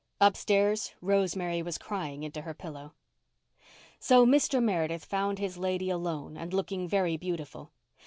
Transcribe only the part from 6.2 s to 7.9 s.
and looking very beautiful.